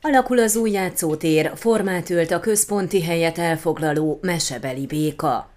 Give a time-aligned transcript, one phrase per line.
[0.00, 5.50] Alakul az új játszótér, formát ölt a központi helyet elfoglaló mesebeli béka.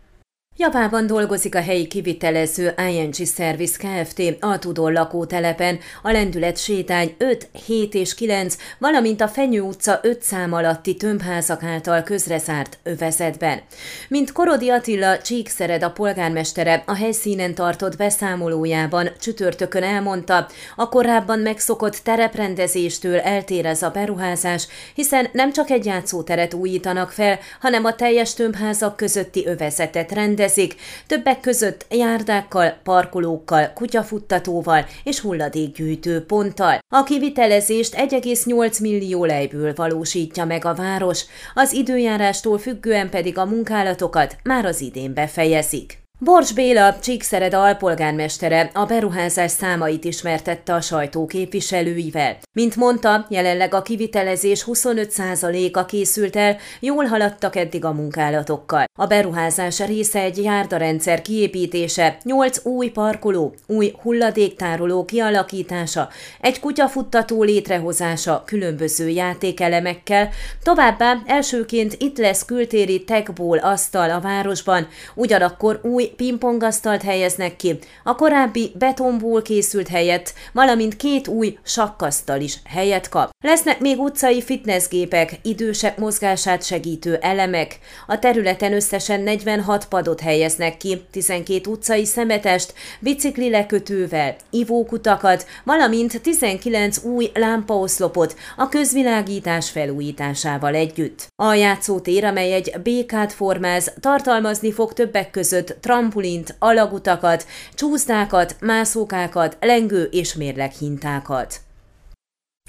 [0.58, 4.22] Japában dolgozik a helyi kivitelező ING Service Kft.
[4.40, 10.22] a Tudor lakótelepen, a lendület sétány 5, 7 és 9, valamint a Fenyő utca 5
[10.22, 13.62] szám alatti tömbházak által közreszárt övezetben.
[14.08, 21.96] Mint Korodi Attila Csíkszered a polgármestere a helyszínen tartott beszámolójában csütörtökön elmondta, a korábban megszokott
[21.96, 28.34] tereprendezéstől eltér ez a beruházás, hiszen nem csak egy játszóteret újítanak fel, hanem a teljes
[28.34, 30.76] tömbházak közötti övezetet rendez rendezik,
[31.08, 36.80] többek között járdákkal, parkolókkal, kutyafuttatóval és hulladékgyűjtő ponttal.
[36.88, 44.36] A kivitelezést 1,8 millió lejből valósítja meg a város, az időjárástól függően pedig a munkálatokat
[44.44, 46.00] már az idén befejezik.
[46.24, 52.38] Bors Béla, Csíkszered alpolgármestere a beruházás számait ismertette a sajtó képviselőivel.
[52.54, 58.84] Mint mondta, jelenleg a kivitelezés 25%-a készült el, jól haladtak eddig a munkálatokkal.
[59.00, 66.10] A beruházás része egy járdarendszer kiépítése, 8 új parkoló, új hulladéktároló kialakítása,
[66.42, 70.30] egy kutyafuttató létrehozása különböző játékelemekkel,
[70.64, 78.16] továbbá elsőként itt lesz kültéri techból asztal a városban, ugyanakkor új pingpongasztalt helyeznek ki, a
[78.16, 83.30] korábbi betonból készült helyet, valamint két új sakkasztal is helyet kap.
[83.44, 87.80] Lesznek még utcai fitnessgépek, idősek mozgását segítő elemek.
[88.08, 97.04] A területen összesen 46 padot helyeznek ki, 12 utcai szemetest, bicikli lekötővel, ivókutakat, valamint 19
[97.04, 101.28] új lámpaoszlopot a közvilágítás felújításával együtt.
[101.36, 110.04] A játszótér, amely egy békát formáz, tartalmazni fog többek között trampolint, alagutakat, csúszdákat, mászókákat, lengő
[110.12, 111.60] és mérleghintákat.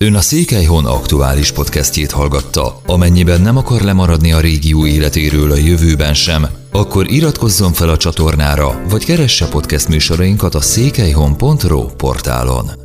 [0.00, 2.80] Ön a Székelyhon aktuális podcastjét hallgatta.
[2.86, 8.82] Amennyiben nem akar lemaradni a régió életéről a jövőben sem, akkor iratkozzon fel a csatornára,
[8.88, 12.81] vagy keresse podcast műsorainkat a székelyhon.pro portálon.